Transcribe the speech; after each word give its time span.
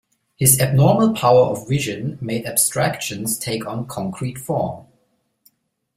His 0.35 0.59
abnormal 0.59 1.13
power 1.13 1.51
of 1.51 1.67
vision 1.69 2.17
made 2.21 2.47
abstractions 2.47 3.37
take 3.37 3.67
on 3.67 3.85
concrete 3.85 4.39
form. 4.39 4.87